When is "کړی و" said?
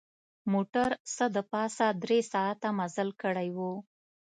3.21-3.59